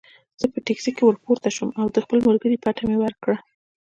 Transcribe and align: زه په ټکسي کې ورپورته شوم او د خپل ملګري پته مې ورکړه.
زه 0.41 0.45
په 0.53 0.59
ټکسي 0.65 0.91
کې 0.95 1.03
ورپورته 1.05 1.49
شوم 1.55 1.69
او 1.79 1.85
د 1.95 1.97
خپل 2.03 2.19
ملګري 2.27 2.57
پته 2.63 2.83
مې 2.87 2.97
ورکړه. 2.99 3.35